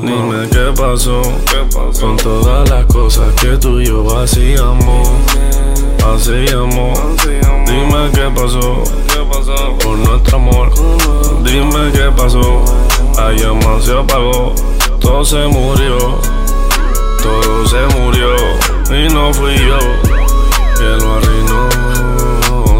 Dime 0.00 0.48
qué 0.48 0.72
pasó, 0.76 1.22
con 2.00 2.16
todas 2.16 2.70
las 2.70 2.86
cosas 2.86 3.34
que 3.34 3.56
tú 3.56 3.80
y 3.80 3.86
yo 3.86 4.16
hacíamos. 4.16 5.08
Hacíamos. 6.04 6.98
Dime 7.66 8.10
qué 8.14 8.30
pasó, 8.32 8.84
por 9.82 9.98
nuestro 9.98 10.36
amor. 10.36 10.72
Dime 11.42 11.90
qué 11.92 12.08
pasó. 12.16 12.64
Ayer 13.18 13.52
más 13.52 13.84
se 13.84 13.98
apagó, 13.98 14.54
todo 15.00 15.24
se 15.24 15.44
murió, 15.48 16.20
todo 17.22 17.66
se 17.66 17.98
murió 17.98 18.36
y 18.88 19.12
no 19.12 19.34
fui 19.34 19.56
yo 19.56 19.78
que 20.78 21.04
lo 21.04 21.14
arruinó. 21.14 21.85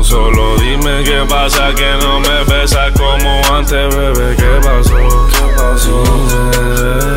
Solo 0.07 0.57
dime 0.59 1.03
qué 1.03 1.25
pasa 1.29 1.75
que 1.75 1.97
no 2.01 2.21
me 2.21 2.45
besas 2.45 2.93
como 2.93 3.43
antes, 3.53 3.93
bebé. 3.93 4.37
¿Qué 4.37 4.61
pasó? 4.63 4.95
¿Qué 5.33 5.47
pasó? 5.57 6.05
No 6.05 7.16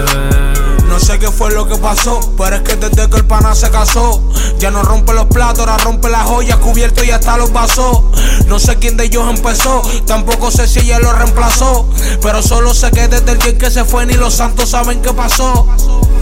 sé 1.09 1.17
qué 1.17 1.31
fue 1.31 1.49
lo 1.51 1.67
que 1.67 1.75
pasó, 1.75 2.19
pero 2.37 2.57
es 2.57 2.61
que 2.61 2.75
desde 2.75 3.09
que 3.09 3.17
el 3.17 3.25
pana 3.25 3.55
se 3.55 3.71
casó, 3.71 4.21
ya 4.59 4.69
no 4.69 4.83
rompe 4.83 5.11
los 5.13 5.25
platos, 5.25 5.61
ahora 5.61 5.83
rompe 5.83 6.07
las 6.07 6.23
joyas, 6.27 6.57
cubierto 6.57 7.03
y 7.03 7.09
hasta 7.09 7.35
los 7.35 7.51
vasos. 7.51 8.01
No 8.45 8.59
sé 8.59 8.75
quién 8.77 8.95
de 8.95 9.05
ellos 9.05 9.27
empezó, 9.27 9.81
tampoco 10.05 10.51
sé 10.51 10.67
si 10.67 10.81
ella 10.81 10.99
lo 10.99 11.11
reemplazó, 11.11 11.89
pero 12.21 12.43
solo 12.43 12.75
sé 12.75 12.91
que 12.91 13.07
desde 13.07 13.31
el 13.31 13.39
día 13.39 13.57
que 13.57 13.71
se 13.71 13.85
fue 13.85 14.05
ni 14.05 14.13
los 14.13 14.35
santos 14.35 14.69
saben 14.69 15.01
qué 15.01 15.11
pasó. 15.11 15.65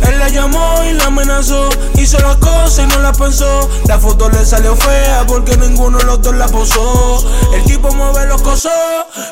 Él 0.04 0.20
la 0.20 0.30
llamó 0.30 0.82
y 0.84 0.94
la 0.94 1.06
amenazó, 1.06 1.68
hizo 1.96 2.20
las 2.20 2.38
cosas 2.38 2.80
y 2.80 2.88
no 2.88 3.00
la 3.00 3.12
pensó. 3.12 3.70
La 3.88 4.00
foto 4.00 4.30
le 4.30 4.46
salió 4.46 4.76
fea 4.76 5.26
porque 5.28 5.58
ninguno 5.58 5.98
de 5.98 6.06
los 6.06 6.22
dos 6.22 6.36
la 6.36 6.48
posó. 6.48 7.26
El 7.54 7.64
tipo 7.64 7.92
mueve 7.92 8.26
los 8.28 8.42
cosos, 8.42 8.72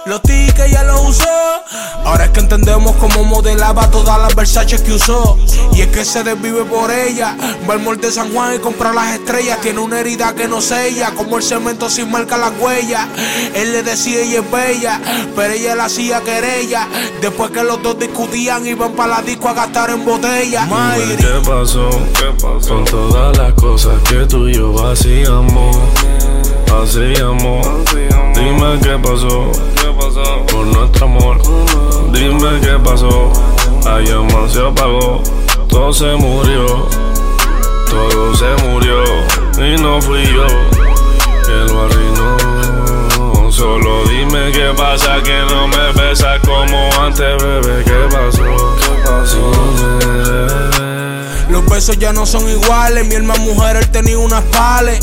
los 0.05 0.21
tickets 0.21 0.71
ya 0.71 0.83
los 0.83 1.01
usó. 1.01 1.29
Ahora 2.03 2.25
es 2.25 2.31
que 2.31 2.39
entendemos 2.39 2.95
cómo 2.97 3.23
modelaba 3.23 3.89
todas 3.89 4.19
las 4.19 4.35
Versace 4.35 4.81
que 4.83 4.93
usó. 4.93 5.37
Y 5.73 5.81
es 5.81 5.87
que 5.87 6.05
se 6.05 6.23
desvive 6.23 6.63
por 6.63 6.91
ella. 6.91 7.35
Va 7.69 7.73
al 7.73 7.81
mall 7.81 7.99
de 7.99 8.11
San 8.11 8.33
Juan 8.33 8.55
y 8.55 8.59
compra 8.59 8.93
las 8.93 9.13
estrellas. 9.15 9.59
Tiene 9.61 9.79
una 9.79 9.99
herida 9.99 10.33
que 10.33 10.47
no 10.47 10.61
sella, 10.61 11.11
como 11.15 11.37
el 11.37 11.43
cemento 11.43 11.89
sin 11.89 12.09
marca 12.09 12.37
la 12.37 12.49
huella. 12.49 13.07
Él 13.53 13.73
le 13.73 13.83
decía 13.83 14.21
ella 14.21 14.39
es 14.39 14.51
bella, 14.51 15.01
pero 15.35 15.53
ella 15.53 15.75
la 15.75 15.85
hacía 15.85 16.21
querella. 16.21 16.87
Después 17.21 17.51
que 17.51 17.63
los 17.63 17.81
dos 17.81 17.99
discutían, 17.99 18.65
iban 18.65 18.93
para 18.93 19.17
la 19.17 19.21
disco 19.21 19.49
a 19.49 19.53
gastar 19.53 19.89
en 19.89 20.05
botella. 20.05 20.65
Dime 20.65 21.15
qué 21.17 21.49
pasó, 21.49 21.89
con 22.67 22.85
todas 22.85 23.37
las 23.37 23.53
cosas 23.53 24.01
que 24.09 24.25
tú 24.25 24.47
y 24.47 24.55
yo 24.55 24.73
hacíamos. 24.87 25.77
Hacíamos. 26.67 27.67
Dime 28.35 28.79
qué 28.81 28.97
pasó, 29.01 29.51
por 30.51 30.65
nuestro 30.67 31.05
amor. 31.05 31.41
Dime 32.11 32.59
qué 32.61 32.77
pasó. 32.83 33.31
Ayer 33.87 34.17
más 34.33 34.51
se 34.51 34.65
apagó, 34.65 35.21
todo 35.69 35.93
se 35.93 36.15
murió, 36.15 36.87
todo 37.87 38.35
se 38.35 38.55
murió 38.67 39.03
y 39.57 39.81
no 39.81 40.01
fui 40.01 40.25
yo 40.25 40.47
que 41.45 41.71
lo 41.71 41.83
arruinó. 41.83 43.51
Solo 43.51 44.03
dime 44.05 44.51
qué 44.51 44.73
pasa 44.75 45.21
que 45.23 45.39
no 45.49 45.67
me 45.67 45.91
besas 45.93 46.39
como 46.45 46.89
antes, 46.99 47.41
bebé. 47.41 47.83
¿Qué 47.83 48.07
pasó? 48.11 48.43
¿Qué 48.81 48.91
pasó? 49.07 49.51
Los 51.49 51.65
besos 51.67 51.99
ya 51.99 52.11
no 52.11 52.25
son 52.25 52.49
iguales. 52.49 53.05
Mi 53.05 53.15
hermana 53.15 53.39
mujer, 53.41 53.75
él 53.77 53.89
tenía 53.89 54.17
unas 54.17 54.43
pales. 54.45 54.99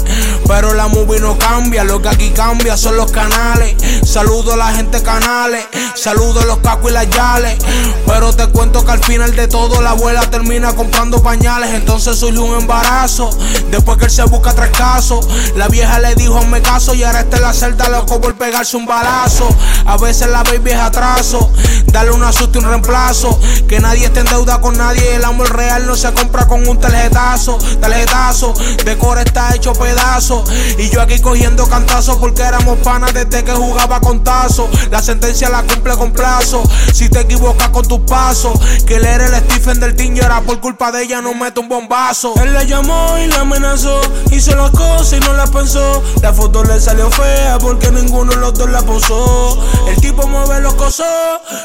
Pero 0.47 0.75
la 0.75 0.89
movie 0.89 1.21
no 1.21 1.39
cambia. 1.39 1.85
Lo 1.85 2.03
que 2.03 2.09
aquí 2.09 2.31
cambia 2.31 2.77
son 2.77 2.97
los 2.97 3.13
canales. 3.13 3.77
Saludo 4.05 4.55
a 4.55 4.57
la 4.57 4.73
gente 4.73 5.03
canales. 5.03 5.65
Saludo 5.95 6.41
a 6.41 6.45
los 6.45 6.59
cacos 6.59 6.91
y 6.91 6.95
las 6.95 7.09
yales. 7.11 7.59
Pero 8.07 8.33
te 8.35 8.47
cuento 8.49 8.85
que 8.85 8.91
al 8.91 9.05
final 9.05 9.35
de 9.37 9.47
todo 9.47 9.81
la 9.81 9.91
abuela 9.91 10.23
termina 10.31 10.75
comprando 10.75 11.23
pañales. 11.23 11.71
Entonces 11.75 12.19
surge 12.19 12.39
un 12.39 12.59
embarazo. 12.61 13.31
Después 13.71 13.99
que 13.99 14.07
él 14.07 14.11
se 14.11 14.25
busca 14.25 14.53
tres 14.53 14.71
casos. 14.71 15.27
La 15.57 15.69
vieja 15.69 16.01
le 16.01 16.15
dijo 16.17 16.43
me 16.47 16.61
caso 16.61 16.95
y 16.95 17.05
ahora 17.05 17.21
está 17.21 17.37
en 17.37 17.43
la 17.45 17.53
celda 17.53 17.89
loco 17.89 18.21
por 18.21 18.35
pegarse 18.35 18.77
un 18.77 18.87
balazo. 18.87 19.49
A 19.87 19.97
veces 19.97 20.29
la 20.29 20.43
baby 20.43 20.73
es 20.73 20.81
atraso. 20.81 21.53
Dale 21.87 22.11
un 22.11 22.25
asusto 22.25 22.59
y 22.59 22.65
un 22.65 22.69
reemplazo. 22.69 23.39
Que 23.69 23.79
nadie 23.79 24.07
esté 24.07 24.21
en 24.21 24.27
deuda 24.27 24.61
con 24.61 24.77
nadie. 24.77 25.15
El 25.15 25.25
amor 25.25 25.55
real 25.57 25.87
no 25.87 25.95
se 25.95 26.13
compra 26.13 26.32
con 26.49 26.67
un 26.67 26.79
tarjetazo, 26.79 27.59
tarjetazo. 27.81 28.55
De 28.85 28.97
core 28.99 29.23
está 29.23 29.55
hecho 29.55 29.73
pedazo. 29.75 30.45
Y 30.79 30.89
yo 30.91 31.03
aquí 31.03 31.21
cogiendo 31.21 31.67
cantazos 31.67 32.17
porque 32.17 32.43
éramos 32.43 32.79
panas 32.79 33.13
desde 33.13 33.45
que 33.45 33.53
jugaba 33.53 34.01
con 34.01 34.25
tazo. 34.25 34.69
La 34.91 35.03
sentencia 35.03 35.49
la 35.49 35.63
cumple 35.63 35.95
con 35.97 36.13
plazo. 36.13 36.63
Si 36.93 37.09
te 37.09 37.21
equivocas 37.21 37.69
con 37.69 37.87
tus 37.87 38.01
pasos, 38.01 38.59
que 38.87 38.97
él 38.97 39.05
era 39.05 39.27
el 39.27 39.35
Stephen 39.45 39.81
del 39.81 39.95
team, 39.95 40.15
yo 40.15 40.25
era 40.25 40.41
por 40.41 40.61
culpa 40.61 40.91
de 40.91 41.03
ella, 41.05 41.21
no 41.21 41.35
meto 41.35 41.61
un 41.61 41.69
bombazo. 41.69 42.35
Él 42.43 42.53
la 42.55 42.65
llamó 42.65 43.17
y 43.19 43.27
la 43.27 43.41
amenazó. 43.41 44.01
Hizo 44.31 44.55
las 44.57 44.71
cosas 44.71 45.13
y 45.15 45.21
no 45.21 45.35
la 45.35 45.47
pensó. 45.47 46.03
La 46.23 46.33
foto 46.33 46.65
le 46.65 46.81
salió 46.81 47.11
fea 47.11 47.59
porque 47.59 47.91
ninguno 48.23 48.33
de 48.33 48.41
los 48.41 48.55
dos 48.55 48.71
la 48.71 48.83
posó. 48.83 49.59
El 49.89 49.97
tipo 50.01 50.27
mueve 50.27 50.61
los 50.61 50.75
cosos, 50.75 51.07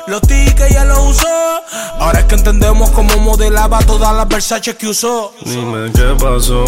los 0.08 0.22
tickets 0.22 0.70
ya 0.70 0.86
los 0.86 1.00
usó. 1.00 1.62
Ahora 2.00 2.20
es 2.20 2.26
que 2.26 2.36
entendemos 2.36 2.90
cómo 2.92 3.18
modelaba 3.18 3.80
todas 3.80 4.16
las 4.16 4.28
Versace 4.28 4.76
que 4.76 4.88
usó. 4.88 5.34
Dime 5.44 5.92
qué 5.94 6.16
pasó, 6.20 6.66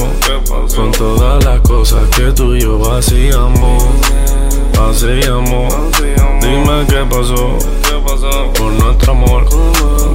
con 0.76 0.92
todas 0.92 1.44
las 1.44 1.62
cosas 1.62 2.08
que 2.16 2.32
tú 2.32 2.56
y 2.56 2.62
yo 2.62 2.80
hacíamos. 2.94 3.84
Hacíamos. 4.80 5.74
Dime 6.42 6.86
qué 6.88 7.06
pasó, 7.10 7.58
por 8.58 8.72
nuestro 8.72 9.12
amor. 9.12 9.46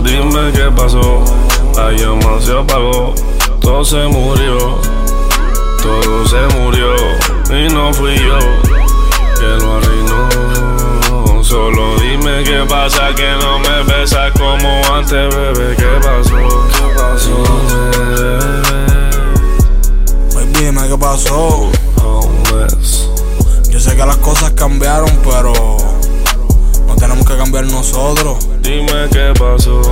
Dime 0.03 0.53
qué 0.53 0.71
pasó. 0.75 1.23
Ayer 1.77 2.09
más 2.09 2.45
se 2.45 2.57
apagó, 2.57 3.15
todo 3.61 3.85
se 3.85 4.07
murió, 4.07 4.79
todo 5.83 6.29
se 6.29 6.57
murió 6.57 6.95
y 7.51 7.69
no 7.73 7.93
fui 7.93 8.17
yo 8.17 8.84
que 9.45 9.65
lo 9.65 9.77
arruinó. 9.77 11.43
Solo 11.43 11.97
dime 11.99 12.43
qué 12.45 12.65
pasa 12.69 13.15
que 13.15 13.31
no 13.41 13.59
me 13.59 13.83
besas 13.85 14.33
como 14.33 14.69
antes, 14.95 15.35
bebé. 15.35 15.77
¿Qué 15.77 16.01
pasó? 16.03 16.37
¿Qué 16.73 16.87
pasó? 16.97 17.45
Baby, 20.35 20.53
dime 20.59 20.89
qué 20.89 20.99
pasó. 20.99 21.71
Yo 23.71 23.81
sé 23.81 23.97
que 23.97 24.07
las 24.07 24.17
cosas 24.19 24.53
cambiaron, 24.53 25.11
pero 25.23 25.53
no 26.87 26.97
tenemos 26.97 27.27
que 27.27 27.37
cambiar 27.37 27.67
nosotros. 27.67 28.39
Dime 28.63 29.09
qué 29.13 29.33
pasó. 29.39 29.83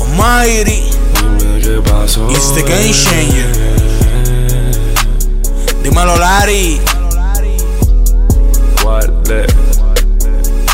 Almighty, 0.00 0.90
Dime 1.38 1.60
qué 1.60 1.80
pasó. 1.90 2.30
It's 2.30 2.54
the 2.54 2.62
game 2.62 2.92
changer. 2.92 3.50
dímelo 5.82 6.16
Larry, 6.16 6.80
Guarde. 8.82 9.46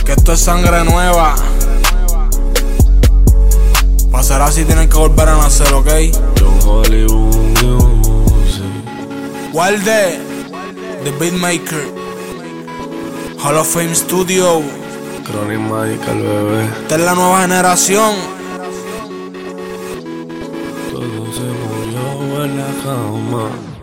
que 0.04 0.12
esto 0.12 0.32
es 0.32 0.40
sangre 0.40 0.84
nueva. 0.84 1.34
Pasará 4.10 4.46
así, 4.46 4.64
tienen 4.64 4.88
que 4.88 4.96
volver 4.96 5.28
a 5.28 5.36
nacer, 5.36 5.72
¿ok? 5.74 5.88
John 6.38 6.58
Hollywood 6.66 7.36
Music. 7.62 8.64
Walde, 9.52 10.18
The 11.04 11.10
Beatmaker, 11.20 11.84
Hall 13.42 13.58
of 13.58 13.68
Fame 13.68 13.94
Studio. 13.94 14.62
Chronic 15.24 15.58
Magical, 15.58 16.22
bebé. 16.22 16.64
Esta 16.82 16.94
es 16.96 17.00
la 17.02 17.14
nueva 17.14 17.42
generación. 17.42 18.14
Todo 20.90 21.32
se 21.32 21.42
murió 21.42 22.44
en 22.44 22.56
la 22.56 22.66
cama. 22.82 23.77